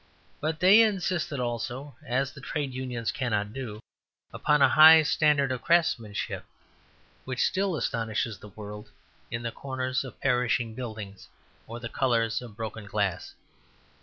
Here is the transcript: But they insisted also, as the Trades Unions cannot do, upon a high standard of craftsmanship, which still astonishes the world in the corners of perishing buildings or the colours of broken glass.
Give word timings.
But 0.39 0.59
they 0.59 0.81
insisted 0.81 1.39
also, 1.39 1.95
as 2.03 2.31
the 2.31 2.41
Trades 2.41 2.73
Unions 2.73 3.11
cannot 3.11 3.53
do, 3.53 3.79
upon 4.33 4.59
a 4.63 4.69
high 4.69 5.03
standard 5.03 5.51
of 5.51 5.61
craftsmanship, 5.61 6.43
which 7.23 7.45
still 7.45 7.75
astonishes 7.75 8.39
the 8.39 8.47
world 8.49 8.89
in 9.29 9.43
the 9.43 9.51
corners 9.51 10.03
of 10.03 10.19
perishing 10.19 10.73
buildings 10.73 11.27
or 11.67 11.79
the 11.79 11.87
colours 11.87 12.41
of 12.41 12.57
broken 12.57 12.87
glass. 12.87 13.35